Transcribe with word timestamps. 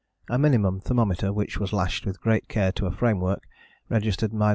A 0.31 0.39
minimum 0.39 0.79
thermometer 0.79 1.31
which 1.31 1.59
was 1.59 1.71
lashed 1.73 2.07
with 2.07 2.21
great 2.21 2.47
care 2.47 2.71
to 2.71 2.87
a 2.87 2.91
framework 2.91 3.43
registered 3.87 4.31
73°. 4.31 4.49